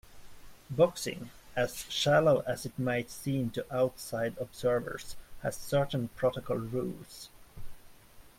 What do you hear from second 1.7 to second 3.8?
shallow as it might seem to